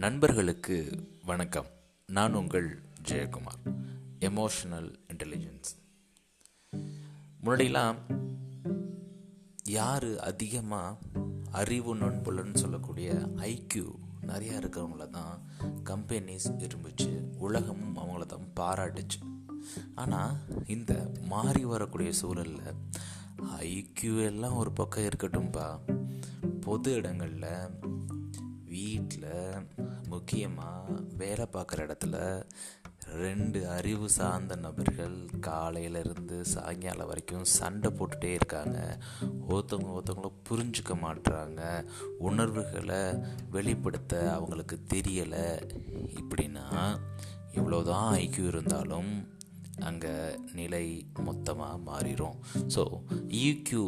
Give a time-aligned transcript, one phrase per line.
[0.00, 1.66] நண்பர்களுக்கு வணக்கம்.
[2.06, 3.84] நான் உங்கள் ஜெயக்குமார்.
[4.20, 5.68] எமோஷனல் இன்டெலிஜென்ஸ்
[7.44, 7.96] முன்னாடிலாம்
[9.64, 10.98] யார் அதிகமாக
[11.52, 13.90] அறிவு நண்புலன்னு சொல்லக்கூடிய ஐக்யூ
[14.22, 15.42] நிறையா இருக்கிறவங்கள தான்
[15.84, 19.42] கம்பெனிஸ் இருந்துச்சு உலகமும் அவங்கள தான் பாராட்டுச்சு.
[19.94, 20.36] ஆனால்
[20.66, 22.74] இந்த மாறி வரக்கூடிய சூழலில்
[23.60, 25.80] ஐக்யூ எல்லாம் ஒரு பக்கம் இருக்கட்டும்பா.
[26.60, 27.70] பொது இடங்களில்
[28.90, 29.66] வீட்டில்
[30.08, 32.16] முக்கியமாக வேலை பார்க்குற இடத்துல
[33.16, 35.14] ரெண்டு அறிவு சார்ந்த நபர்கள்
[35.46, 38.78] காலையிலேருந்து சாயங்காலம் வரைக்கும் சண்டை போட்டுகிட்டே இருக்காங்க.
[39.48, 41.62] ஒருத்தவங்க ஒருத்தவங்கள புரிஞ்சுக்க மாட்டுறாங்க
[42.18, 43.02] உணர்வுகளை
[43.50, 45.46] வெளிப்படுத்த அவங்களுக்கு தெரியலை.
[46.20, 46.66] இப்படின்னா
[47.54, 49.12] இவ்வளோதான் ஐக்கியம் இருந்தாலும்
[49.80, 50.14] அங்கே
[50.52, 50.86] நிலை
[51.28, 52.38] மொத்தமாக மாறிடும்
[52.76, 52.84] ஸோ
[53.46, 53.84] ஈக்யூ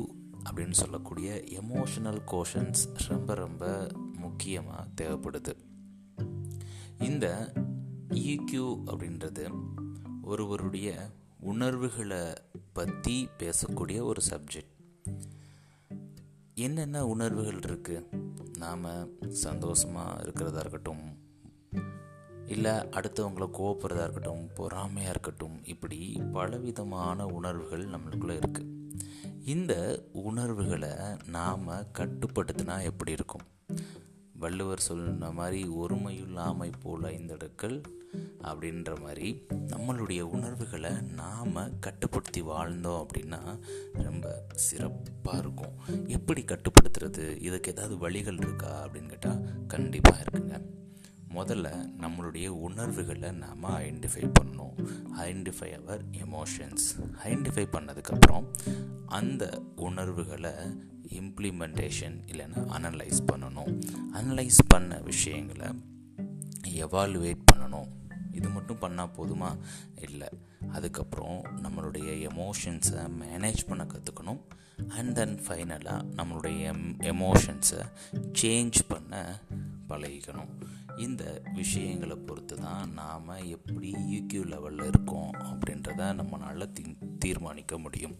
[0.46, 3.64] அப்படின்னு சொல்லக்கூடிய எமோஷனல் கோஷன்ஸ் ரொம்ப ரொம்ப
[4.32, 5.52] முக்கியமாக தேவைப்படுது.
[6.98, 7.26] இந்த
[8.28, 9.44] ஈக்யூ அப்படின்றது
[10.22, 10.88] ஒருவருடைய
[11.40, 12.20] உணர்வுகளை
[12.72, 14.70] பற்றி பேசக்கூடிய ஒரு சப்ஜெக்ட்
[16.54, 18.06] என்னென்ன உணர்வுகள் இருக்குது
[18.58, 18.86] நாம்
[19.30, 21.04] சந்தோஷமாக இருக்கிறதா இருக்கட்டும்
[22.46, 28.70] இல்லை அடுத்தவங்கள கோவப்படுறதா இருக்கட்டும் பொறாமையாக இருக்கட்டும் இப்படி பலவிதமான உணர்வுகள் நம்மளுக்குள்ளே இருக்குது
[29.44, 29.74] இந்த
[30.12, 30.92] உணர்வுகளை
[31.26, 33.46] நாம் கட்டுப்படுத்தினா எப்படி இருக்கும்?
[34.42, 37.82] வள்ளுவர் சொன்ன மாதிரி ஒருமையுள்ளாமை போல ஐந்தடுக்கள்
[38.42, 43.58] அப்படின்ற மாதிரி நம்மளுடைய உணர்வுகளை நாம் கட்டுப்படுத்தி வாழ்ந்தோம் அப்படின்னா
[43.92, 46.06] ரொம்ப சிறப்பாக இருக்கும்.
[46.06, 47.40] எப்படி கட்டுப்படுத்துறது?
[47.40, 48.86] இதுக்கு ஏதாவது வழிகள் இருக்கா?
[48.86, 50.62] அப்படின்னு கேட்டால் கண்டிப்பாக இருக்குங்க.
[51.34, 54.88] முதல்ல நம்மளுடைய உணர்வுகளை நாம் ஐடென்டிஃபை பண்ணணும்.
[55.18, 58.44] ஐடென்டிஃபை அவர் எமோஷன்ஸ் ஐடென்டிஃபை பண்ணதுக்கப்புறம்
[59.06, 60.50] அந்த உணர்வுகளை
[61.20, 63.80] இம்ப்ளிமெண்டேஷன் இல்லைன்னா அனலைஸ் பண்ணணும்.
[64.14, 65.68] அனலைஸ் பண்ண விஷயங்களை
[66.68, 67.88] எவாலுவேட் பண்ணணும்.
[68.32, 69.58] இது மட்டும் பண்ணால் போதுமா?
[70.02, 70.28] இல்லை.
[70.72, 74.40] அதுக்கப்புறம் நம்மளுடைய எமோஷன்ஸை மேனேஜ் பண்ண கற்றுக்கணும்
[74.88, 77.90] அண்ட் தென் ஃபைனலாக நம்மளுடைய எம் எமோஷன்ஸை
[78.42, 79.40] சேஞ்ச் பண்ண
[79.88, 80.48] பழகிக்கணும்.
[80.96, 86.82] இந்த விஷயங்களை பொறுத்து தான் நாம் எப்படி யூக்யூ லெவலில் இருக்கோம் அப்படின்றத நம்மளால் தீ
[87.18, 88.16] தீர்மானிக்க முடியும்.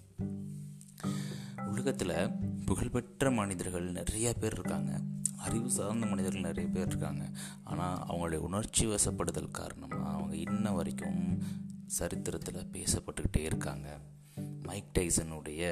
[1.73, 2.17] உலகத்தில்
[2.69, 4.93] புகழ்பெற்ற மனிதர்கள் நிறைய பேர் இருக்காங்க.
[5.47, 7.25] அறிவு சார்ந்த மனிதர்கள் நிறைய பேர் இருக்காங்க.
[7.71, 11.21] ஆனால் அவங்களுடைய உணர்ச்சி வசப்படுதல் காரணமாக அவங்க இன்ன வரைக்கும்
[11.99, 13.89] சரித்திரத்தில் பேசப்பட்டுக்கிட்டே இருக்காங்க.
[14.67, 15.63] மைக் டைசனுடைய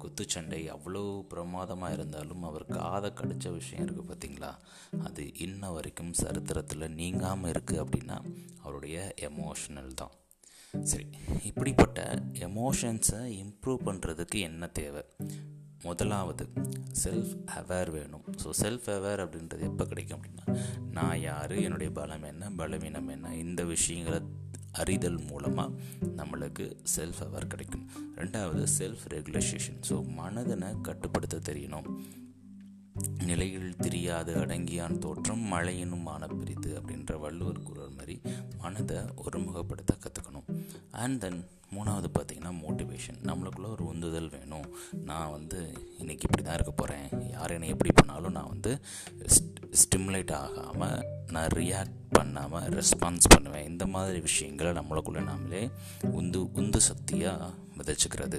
[0.00, 4.52] குத்துச்சண்டை அவ்வளோ பிரமாதமாக இருந்தாலும் அவர் காதை கடித்த விஷயம் இருக்குது பார்த்தீங்களா
[5.08, 8.18] அது இன்ன வரைக்கும் சரித்திரத்தில் நீங்காமல் இருக்குது அப்படின்னா
[8.62, 8.96] அவருடைய
[9.30, 10.14] எமோஷனல் தான்.
[10.90, 11.06] சரி
[11.48, 12.00] இப்படிப்பட்ட
[12.48, 15.02] எமோஷன்ஸை இம்ப்ரூவ் பண்ணுறதுக்கு என்ன தேவை?
[15.82, 16.44] முதலாவது
[17.02, 18.24] செல்ஃப் அவேர் வேணும்.
[18.42, 20.46] ஸோ செல்ஃப் அவேர் அப்படின்றது எப்போ கிடைக்கும் அப்படின்னா
[20.90, 24.20] நான் யார் என்னுடைய பலம் என்ன பலவீனம் என்ன இந்த விஷயங்களை
[24.72, 25.76] அறிதல் மூலமாக
[26.18, 26.64] நம்மளுக்கு
[26.96, 27.86] செல்ஃப் அவேர் கிடைக்கும்.
[28.16, 31.88] ரெண்டாவது செல்ஃப் ரெகுலேஷேஷன் ஸோ மனதனை கட்டுப்படுத்த தெரியணும்.
[33.28, 38.16] நிலையில் தெரியாது அடங்கியான் தோற்றம் மழையினும் மான பிரித்து அப்படின்ற வள்ளுவர் கூறுற மாதிரி
[38.62, 40.48] மனதை ஒருமுகப்படுத்த கற்றுக்கணும்
[41.02, 41.40] அண்ட் தென்
[41.74, 44.68] மூணாவது பார்த்திங்கன்னா மோட்டிவேஷன் நம்மளுக்குள்ள ஒரு உந்துதல் வேணும்.
[45.04, 45.58] நான் வந்து
[45.98, 48.80] இன்றைக்கி இப்படி தான் இருக்க போகிறேன் யார் என்னை எப்படி பண்ணாலும் நான் வந்து
[49.82, 50.98] ஸ்டிமுலேட் ஆகாமல்
[51.34, 53.66] நான் ரியாக்ட் பண்ணாமல் ரெஸ்பான்ஸ் பண்ணுவேன்.
[53.66, 55.62] இந்த மாதிரி விஷயங்களை நம்மளுக்குள்ளே நாமளே
[56.10, 58.38] உந்து உந்து சக்தியாக விதைச்சிக்கிறது.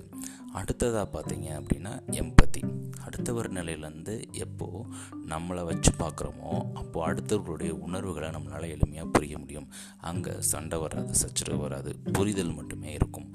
[0.54, 1.92] அடுத்ததாக பார்த்தீங்க அப்படின்னா
[2.22, 2.62] எம்பத்தி
[3.06, 4.86] அடுத்தவர் நிலையிலேருந்து எப்போது
[5.30, 9.70] நம்மளை வச்சு பார்க்குறோமோ அப்போது அடுத்தவர்களுடைய உணர்வுகளை நம்மளால் எளிமையாக புரிய முடியும்.
[10.02, 11.94] அங்கே சண்டை வராது சச்சரவு வராது.
[12.14, 13.28] புரிதல் மட்டுமே இருக்கும்.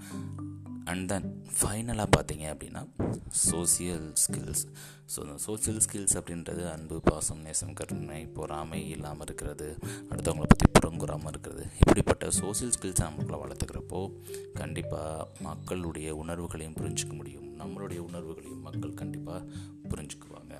[0.91, 2.83] அண்ட் தென் ஃபைனலாக பார்த்தீங்க அப்படின்னா
[3.51, 4.65] சோசியல் ஸ்கில்ஸ்
[5.13, 9.67] ஸோ இந்த சோசியல் ஸ்கில்ஸ் அப்படின்றது அன்பு பாசம் நேசம் கருணை பொறாமை இல்லாமல் இருக்கிறது
[10.11, 11.65] அடுத்தவங்களை பற்றி புறங்குறாமல் இருக்கிறது.
[11.81, 14.01] இப்படிப்பட்ட சோசியல் ஸ்கில்ஸை நம்மளுக்குள்ள வளர்த்துக்கிறப்போ
[14.55, 17.47] கண்டிப்பாக மக்களுடைய உணர்வுகளையும் புரிஞ்சிக்க முடியும்.
[17.61, 19.41] நம்மளுடைய உணர்வுகளையும் மக்கள் கண்டிப்பாக
[19.91, 20.55] புரிஞ்சுக்குவாங்க.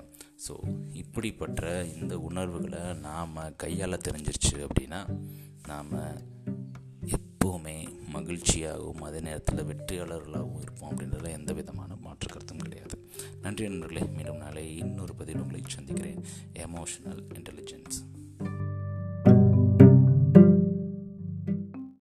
[0.47, 0.53] ஸோ
[1.01, 5.01] இப்படிப்பட்ட இந்த உணர்வுகளை நாம் கையால் தெரிஞ்சிருச்சு அப்படின்னா
[5.71, 5.93] நாம்
[7.47, 13.09] எப்போவுமே மகிழ்ச்சியாகவும் அதே நேரத்தில் வெற்றியாளர்களாகவும் இருப்போம் அப்படின்றதுல எந்த விதமான மாற்று கருத்தும் கிடையாது.
[13.41, 16.23] நன்றி நண்பர்களே மீண்டும் நாளை இன்னொரு பதிவு உங்களை சந்திக்கிறேன்.
[16.53, 18.16] Emotional intelligence